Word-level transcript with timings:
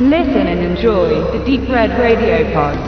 Listen 0.00 0.46
and 0.46 0.60
enjoy 0.60 1.08
the 1.32 1.44
Deep 1.44 1.68
Red 1.68 1.90
Radio 1.98 2.44
Pod. 2.54 2.78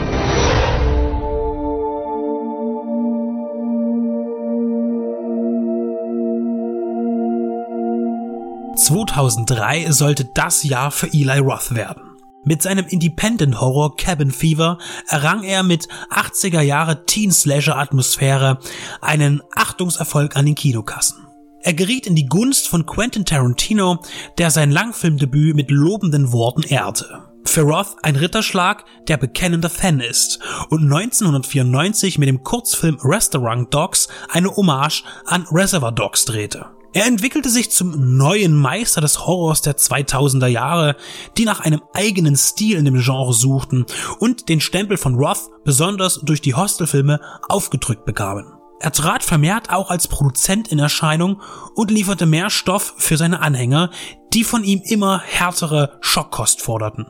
2003 8.77 9.91
sollte 9.91 10.23
das 10.23 10.63
Jahr 10.63 10.91
für 10.91 11.07
Eli 11.07 11.39
Roth 11.39 11.75
werden. 11.75 12.01
Mit 12.45 12.61
seinem 12.61 12.85
Independent 12.87 13.59
Horror 13.59 13.97
Cabin 13.97 14.31
Fever 14.31 14.77
errang 15.09 15.43
er 15.43 15.63
mit 15.63 15.89
80er 16.11 16.61
Jahre 16.61 17.05
Teen 17.05 17.33
Slasher 17.33 17.77
Atmosphäre 17.77 18.59
einen 19.01 19.41
Achtungserfolg 19.53 20.37
an 20.37 20.45
den 20.45 20.55
Kinokassen. 20.55 21.27
Er 21.63 21.73
geriet 21.73 22.07
in 22.07 22.15
die 22.15 22.25
Gunst 22.25 22.67
von 22.67 22.85
Quentin 22.85 23.25
Tarantino, 23.25 23.99
der 24.37 24.49
sein 24.49 24.71
Langfilmdebüt 24.71 25.55
mit 25.55 25.69
lobenden 25.69 26.31
Worten 26.31 26.63
ehrte. 26.63 27.31
Für 27.45 27.61
Roth 27.61 27.97
ein 28.01 28.15
Ritterschlag, 28.15 28.85
der 29.07 29.17
bekennender 29.17 29.69
Fan 29.69 29.99
ist 29.99 30.39
und 30.69 30.83
1994 30.83 32.17
mit 32.17 32.29
dem 32.29 32.43
Kurzfilm 32.43 32.97
Restaurant 33.03 33.73
Dogs 33.73 34.07
eine 34.29 34.55
Hommage 34.55 35.03
an 35.25 35.45
Reservoir 35.51 35.91
Dogs 35.91 36.25
drehte. 36.25 36.67
Er 36.93 37.05
entwickelte 37.05 37.49
sich 37.49 37.71
zum 37.71 38.17
neuen 38.17 38.55
Meister 38.55 38.99
des 38.99 39.25
Horrors 39.25 39.61
der 39.61 39.77
2000er 39.77 40.47
Jahre, 40.47 40.95
die 41.37 41.45
nach 41.45 41.61
einem 41.61 41.81
eigenen 41.93 42.35
Stil 42.35 42.77
in 42.77 42.85
dem 42.85 42.99
Genre 42.99 43.33
suchten 43.33 43.85
und 44.19 44.49
den 44.49 44.61
Stempel 44.61 44.97
von 44.97 45.15
Roth 45.15 45.49
besonders 45.63 46.19
durch 46.23 46.41
die 46.41 46.55
Hostelfilme 46.55 47.21
aufgedrückt 47.47 48.03
bekamen. 48.05 48.60
Er 48.81 48.91
trat 48.91 49.21
vermehrt 49.21 49.69
auch 49.69 49.91
als 49.91 50.07
Produzent 50.07 50.69
in 50.69 50.79
Erscheinung 50.79 51.39
und 51.75 51.91
lieferte 51.91 52.25
mehr 52.25 52.49
Stoff 52.49 52.95
für 52.97 53.15
seine 53.15 53.39
Anhänger, 53.39 53.91
die 54.33 54.43
von 54.43 54.63
ihm 54.63 54.81
immer 54.83 55.21
härtere 55.21 55.99
Schockkost 56.01 56.63
forderten. 56.63 57.05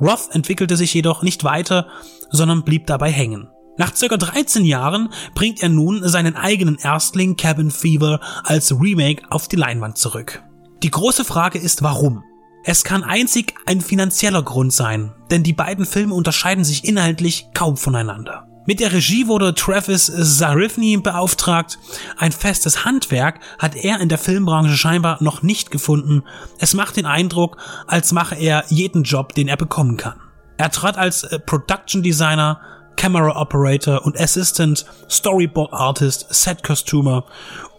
Roth 0.00 0.30
entwickelte 0.32 0.76
sich 0.76 0.92
jedoch 0.92 1.22
nicht 1.22 1.44
weiter, 1.44 1.86
sondern 2.30 2.64
blieb 2.64 2.88
dabei 2.88 3.12
hängen. 3.12 3.48
Nach 3.78 3.94
circa 3.94 4.16
13 4.16 4.64
Jahren 4.64 5.08
bringt 5.36 5.62
er 5.62 5.68
nun 5.68 6.06
seinen 6.08 6.34
eigenen 6.34 6.78
Erstling 6.78 7.36
Cabin 7.36 7.70
Fever 7.70 8.18
als 8.42 8.72
Remake 8.72 9.22
auf 9.30 9.46
die 9.46 9.56
Leinwand 9.56 9.96
zurück. 9.98 10.42
Die 10.82 10.90
große 10.90 11.24
Frage 11.24 11.60
ist 11.60 11.84
warum? 11.84 12.24
Es 12.64 12.82
kann 12.82 13.04
einzig 13.04 13.54
ein 13.66 13.80
finanzieller 13.80 14.42
Grund 14.42 14.72
sein, 14.72 15.12
denn 15.30 15.44
die 15.44 15.52
beiden 15.52 15.86
Filme 15.86 16.14
unterscheiden 16.14 16.64
sich 16.64 16.84
inhaltlich 16.84 17.46
kaum 17.54 17.76
voneinander. 17.76 18.48
Mit 18.66 18.80
der 18.80 18.92
Regie 18.92 19.26
wurde 19.28 19.54
Travis 19.54 20.06
Zarifny 20.38 20.96
beauftragt. 20.96 21.78
Ein 22.16 22.32
festes 22.32 22.86
Handwerk 22.86 23.40
hat 23.58 23.76
er 23.76 24.00
in 24.00 24.08
der 24.08 24.16
Filmbranche 24.16 24.74
scheinbar 24.74 25.22
noch 25.22 25.42
nicht 25.42 25.70
gefunden. 25.70 26.22
Es 26.58 26.72
macht 26.72 26.96
den 26.96 27.04
Eindruck, 27.04 27.58
als 27.86 28.12
mache 28.12 28.36
er 28.36 28.64
jeden 28.68 29.02
Job, 29.02 29.34
den 29.34 29.48
er 29.48 29.58
bekommen 29.58 29.98
kann. 29.98 30.18
Er 30.56 30.70
trat 30.70 30.96
als 30.96 31.24
äh, 31.24 31.38
Production 31.38 32.02
Designer, 32.02 32.58
Camera 32.96 33.38
Operator 33.38 34.06
und 34.06 34.18
Assistant, 34.18 34.86
Storyboard 35.10 35.72
Artist, 35.74 36.26
Set 36.30 36.62
Costumer 36.62 37.26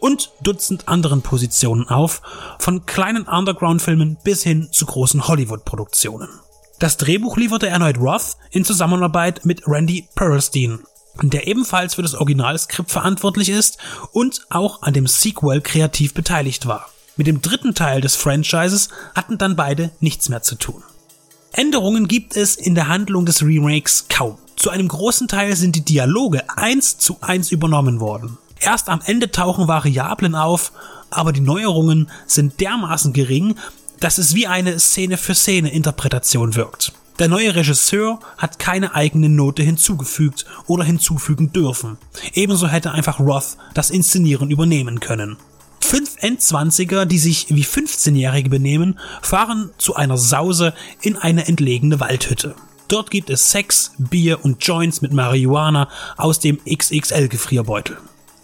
und 0.01 0.31
Dutzend 0.41 0.87
anderen 0.87 1.23
Positionen 1.23 1.87
auf, 1.87 2.21
von 2.59 2.85
kleinen 2.85 3.23
Underground-Filmen 3.23 4.17
bis 4.23 4.43
hin 4.43 4.67
zu 4.71 4.85
großen 4.85 5.27
Hollywood-Produktionen. 5.27 6.29
Das 6.85 6.97
Drehbuch 6.97 7.35
lieferte 7.35 7.65
erneut 7.65 7.97
Roth 7.97 8.37
in 8.51 8.63
Zusammenarbeit 8.63 9.43
mit 9.43 9.63
Randy 9.65 10.07
Perlstein, 10.13 10.81
der 11.19 11.47
ebenfalls 11.47 11.95
für 11.95 12.03
das 12.03 12.13
Originalskript 12.13 12.91
verantwortlich 12.91 13.49
ist 13.49 13.79
und 14.11 14.45
auch 14.51 14.83
an 14.83 14.93
dem 14.93 15.07
Sequel 15.07 15.61
kreativ 15.61 16.13
beteiligt 16.13 16.67
war. 16.67 16.91
Mit 17.17 17.25
dem 17.25 17.41
dritten 17.41 17.73
Teil 17.73 18.01
des 18.01 18.15
Franchises 18.15 18.89
hatten 19.15 19.39
dann 19.39 19.55
beide 19.55 19.89
nichts 19.99 20.29
mehr 20.29 20.43
zu 20.43 20.53
tun. 20.53 20.83
Änderungen 21.53 22.07
gibt 22.07 22.37
es 22.37 22.55
in 22.55 22.75
der 22.75 22.87
Handlung 22.87 23.25
des 23.25 23.41
Remakes 23.41 24.05
kaum. 24.07 24.37
Zu 24.55 24.69
einem 24.69 24.87
großen 24.87 25.27
Teil 25.27 25.55
sind 25.55 25.75
die 25.75 25.85
Dialoge 25.85 26.43
eins 26.55 26.99
zu 26.99 27.17
eins 27.19 27.51
übernommen 27.51 27.99
worden. 27.99 28.37
Erst 28.59 28.89
am 28.89 29.01
Ende 29.03 29.31
tauchen 29.31 29.67
Variablen 29.67 30.35
auf, 30.35 30.71
aber 31.09 31.33
die 31.33 31.41
Neuerungen 31.41 32.11
sind 32.27 32.59
dermaßen 32.59 33.11
gering, 33.11 33.55
dass 34.05 34.19
es 34.19 34.35
wie 34.35 34.45
eine 34.45 34.79
Szene 34.79 35.17
für 35.17 35.33
Szene 35.33 35.73
Interpretation 35.73 36.53
wirkt. 36.53 36.93
Der 37.17 37.27
neue 37.27 37.55
Regisseur 37.55 38.19
hat 38.37 38.59
keine 38.59 38.93
eigene 38.93 39.29
Note 39.29 39.63
hinzugefügt 39.63 40.45
oder 40.67 40.83
hinzufügen 40.83 41.51
dürfen. 41.51 41.97
Ebenso 42.35 42.67
hätte 42.67 42.91
einfach 42.91 43.19
Roth 43.19 43.57
das 43.73 43.89
Inszenieren 43.89 44.51
übernehmen 44.51 44.99
können. 44.99 45.37
Fünf 45.79 46.17
Endzwanziger, 46.19 47.07
die 47.07 47.17
sich 47.17 47.47
wie 47.49 47.65
15-Jährige 47.65 48.51
benehmen, 48.51 48.99
fahren 49.23 49.71
zu 49.79 49.95
einer 49.95 50.19
Sause 50.19 50.75
in 51.01 51.17
eine 51.17 51.47
entlegene 51.47 51.99
Waldhütte. 51.99 52.53
Dort 52.87 53.09
gibt 53.09 53.31
es 53.31 53.49
Sex, 53.49 53.93
Bier 53.97 54.45
und 54.45 54.63
Joints 54.63 55.01
mit 55.01 55.13
Marihuana 55.13 55.89
aus 56.15 56.39
dem 56.39 56.59
XXL-Gefrierbeutel. 56.63 57.97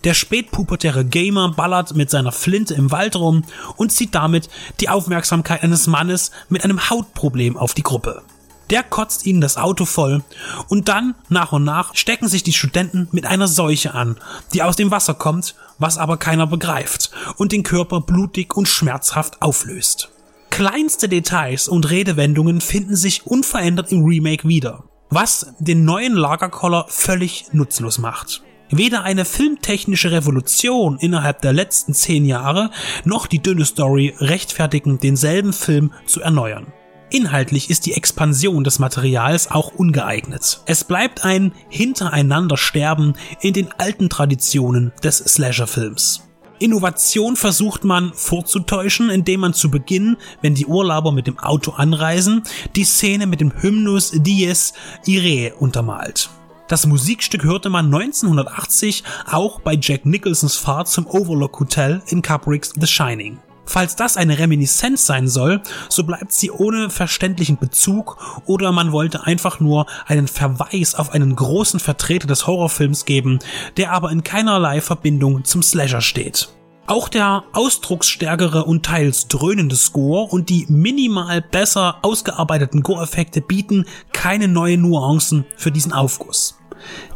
Der 0.04 0.16
spätpubertäre 0.16 1.06
Gamer 1.06 1.52
ballert 1.52 1.96
mit 1.96 2.10
seiner 2.10 2.32
Flinte 2.32 2.74
im 2.74 2.92
Wald 2.92 3.16
rum 3.16 3.44
und 3.76 3.92
zieht 3.92 4.16
damit 4.16 4.50
die 4.80 4.90
Aufmerksamkeit 4.90 5.62
eines 5.62 5.86
Mannes 5.86 6.32
mit 6.50 6.64
einem 6.64 6.90
Hautproblem 6.90 7.56
auf 7.56 7.76
die 7.76 7.84
Gruppe. 7.84 8.24
Der 8.72 8.84
kotzt 8.84 9.26
ihnen 9.26 9.42
das 9.42 9.58
Auto 9.58 9.86
voll 9.86 10.24
und 10.70 10.88
dann 10.88 11.14
nach 11.30 11.52
und 11.52 11.66
nach 11.66 11.94
stecken 11.94 12.30
sich 12.30 12.42
die 12.42 12.54
Studenten 12.54 13.10
mit 13.12 13.26
einer 13.26 13.48
Seuche 13.48 13.94
an, 13.94 14.18
die 14.54 14.64
aus 14.64 14.78
dem 14.78 14.92
Wasser 14.92 15.14
kommt, 15.14 15.56
was 15.78 15.98
aber 15.98 16.18
keiner 16.18 16.48
begreift 16.48 17.12
und 17.36 17.52
den 17.52 17.64
Körper 17.64 18.00
blutig 18.00 18.56
und 18.56 18.68
schmerzhaft 18.68 19.42
auflöst. 19.42 20.10
Kleinste 20.50 21.10
Details 21.10 21.68
und 21.68 21.90
Redewendungen 21.90 22.62
finden 22.62 22.96
sich 22.96 23.28
unverändert 23.28 23.92
im 23.92 24.04
Remake 24.06 24.48
wieder, 24.48 24.86
was 25.10 25.54
den 25.60 25.84
neuen 25.84 26.14
Lagerkoller 26.14 26.86
völlig 26.88 27.48
nutzlos 27.52 27.98
macht. 27.98 28.42
Weder 28.72 29.04
eine 29.04 29.26
filmtechnische 29.26 30.12
Revolution 30.12 30.98
innerhalb 30.98 31.42
der 31.42 31.52
letzten 31.52 31.94
zehn 31.94 32.26
Jahre 32.26 32.72
noch 33.04 33.28
die 33.28 33.42
dünne 33.42 33.66
Story 33.66 34.16
rechtfertigen, 34.18 34.98
denselben 34.98 35.52
Film 35.52 35.92
zu 36.06 36.22
erneuern. 36.22 36.68
Inhaltlich 37.10 37.70
ist 37.70 37.86
die 37.86 37.94
Expansion 37.94 38.64
des 38.64 38.80
Materials 38.80 39.52
auch 39.52 39.74
ungeeignet. 39.74 40.62
Es 40.66 40.86
bleibt 40.86 41.26
ein 41.26 41.52
Hintereinandersterben 41.68 43.16
in 43.42 43.54
den 43.54 43.68
alten 43.78 44.10
Traditionen 44.10 44.94
des 45.04 45.18
Slasher-Films. 45.18 46.30
Innovation 46.60 47.36
versucht 47.36 47.84
man 47.84 48.14
vorzutäuschen, 48.14 49.10
indem 49.10 49.42
man 49.42 49.54
zu 49.54 49.70
Beginn, 49.70 50.16
wenn 50.42 50.56
die 50.56 50.68
Urlauber 50.68 51.12
mit 51.12 51.28
dem 51.28 51.38
Auto 51.40 51.72
anreisen, 51.72 52.44
die 52.78 52.86
Szene 52.86 53.28
mit 53.28 53.42
dem 53.42 53.52
Hymnus 53.62 54.12
Dies 54.16 54.74
Irae 55.06 55.54
untermalt. 55.60 56.30
Das 56.72 56.88
Musikstück 56.88 57.44
hörte 57.44 57.70
man 57.70 57.94
1980 57.94 59.04
auch 59.30 59.60
bei 59.60 59.78
Jack 59.78 60.06
Nicholsons 60.06 60.56
Fahrt 60.56 60.88
zum 60.88 61.06
Overlook 61.06 61.60
Hotel 61.60 62.02
in 62.08 62.22
Kubricks 62.22 62.72
The 62.80 62.88
Shining. 62.88 63.40
Falls 63.66 63.98
das 63.98 64.16
eine 64.16 64.40
Reminiszenz 64.40 65.06
sein 65.06 65.28
soll, 65.28 65.62
so 65.90 66.06
bleibt 66.06 66.32
sie 66.32 66.50
ohne 66.50 66.90
verständlichen 66.90 67.58
Bezug 67.58 68.42
oder 68.46 68.72
man 68.72 68.94
wollte 68.94 69.26
einfach 69.26 69.60
nur 69.60 69.86
einen 70.08 70.30
Verweis 70.30 70.96
auf 70.96 71.10
einen 71.10 71.36
großen 71.36 71.82
Vertreter 71.82 72.28
des 72.28 72.48
Horrorfilms 72.48 73.04
geben, 73.04 73.40
der 73.76 73.92
aber 73.92 74.10
in 74.10 74.24
keinerlei 74.24 74.80
Verbindung 74.80 75.44
zum 75.44 75.64
Slasher 75.64 76.00
steht. 76.00 76.54
Auch 76.88 77.10
der 77.10 77.44
ausdrucksstärkere 77.52 78.64
und 78.64 78.86
teils 78.86 79.28
dröhnende 79.28 79.76
Score 79.76 80.32
und 80.32 80.48
die 80.48 80.68
minimal 80.70 81.42
besser 81.42 81.98
ausgearbeiteten 82.02 82.82
Gore-Effekte 82.82 83.42
bieten 83.42 83.88
keine 84.14 84.48
neuen 84.48 84.84
Nuancen 84.84 85.44
für 85.58 85.72
diesen 85.74 85.92
Aufguss. 85.92 86.61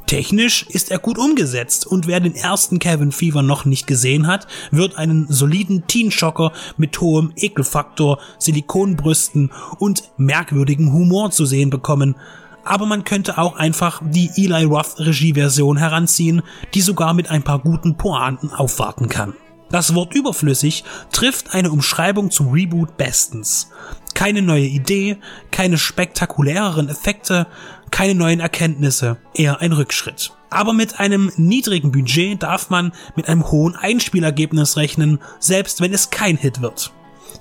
Technisch 0.06 0.66
ist 0.70 0.92
er 0.92 1.00
gut 1.00 1.18
umgesetzt 1.18 1.88
und 1.88 2.06
wer 2.06 2.20
den 2.20 2.36
ersten 2.36 2.80
Kevin 2.80 3.12
Fever 3.12 3.42
noch 3.42 3.66
nicht 3.66 3.88
gesehen 3.88 4.28
hat, 4.28 4.48
wird 4.72 4.98
einen 4.98 5.25
soliden 5.30 5.88
Teenshocker 5.88 6.51
mit 6.78 7.00
hohem 7.01 7.34
Ekelfaktor, 7.36 8.19
Silikonbrüsten 8.38 9.51
und 9.80 10.12
merkwürdigen 10.18 10.94
Humor 10.94 11.31
zu 11.31 11.45
sehen 11.45 11.69
bekommen. 11.69 12.16
Aber 12.63 12.86
man 12.86 13.04
könnte 13.04 13.38
auch 13.38 13.56
einfach 13.56 14.01
die 14.04 14.30
Eli 14.36 14.63
Roth 14.63 15.00
Regieversion 15.00 15.78
heranziehen, 15.78 16.42
die 16.74 16.81
sogar 16.81 17.13
mit 17.13 17.30
ein 17.30 17.44
paar 17.44 17.60
guten 17.60 17.98
Pointen 17.98 18.51
aufwarten 18.51 19.10
kann. 19.10 19.34
Das 19.69 19.95
Wort 19.95 20.13
überflüssig 20.13 20.84
trifft 21.12 21.54
eine 21.54 21.72
Umschreibung 21.72 22.31
zum 22.31 22.51
Reboot 22.51 22.98
bestens. 22.98 23.69
Keine 24.15 24.41
neue 24.41 24.65
Idee, 24.65 25.17
keine 25.51 25.77
spektakuläreren 25.77 26.89
Effekte, 26.89 27.45
keine 27.91 28.15
neuen 28.15 28.39
Erkenntnisse, 28.39 29.17
eher 29.35 29.62
ein 29.62 29.73
Rückschritt. 29.73 30.31
Aber 30.50 30.73
mit 30.73 31.00
einem 31.00 31.31
niedrigen 31.38 31.91
Budget 31.91 32.41
darf 32.41 32.71
man 32.71 32.94
mit 33.15 33.29
einem 33.29 33.51
hohen 33.51 33.75
Einspielergebnis 33.75 34.77
rechnen, 34.77 35.19
selbst 35.39 35.81
wenn 35.81 35.94
es 35.94 36.09
kein 36.09 36.38
Hit 36.38 36.62
wird. 36.62 36.91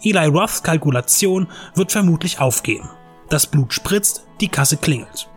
Eli 0.03 0.27
Roths 0.27 0.63
Kalkulation 0.63 1.47
wird 1.75 1.93
vermutlich 1.93 2.41
aufgehen. 2.41 2.89
Das 3.31 3.47
Blut 3.47 3.73
spritzt, 3.73 4.27
die 4.41 4.49
Kasse 4.49 4.77
klingelt. 4.77 5.29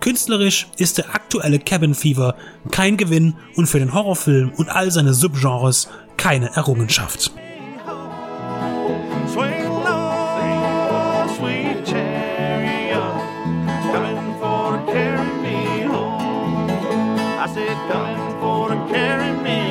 Künstlerisch 0.00 0.68
ist 0.78 0.98
der 0.98 1.14
aktuelle 1.14 1.58
Cabin 1.58 1.94
Fever 1.94 2.34
kein 2.70 2.96
Gewinn 2.96 3.34
und 3.56 3.66
für 3.66 3.78
den 3.78 3.92
Horrorfilm 3.92 4.52
und 4.56 4.70
all 4.70 4.90
seine 4.90 5.12
Subgenres 5.12 5.88
keine 6.16 6.54
Errungenschaft. 6.56 7.32
Said, 17.58 17.90
coming 17.90 18.40
for 18.40 18.68
to 18.68 18.92
carry 18.92 19.32
me 19.42 19.67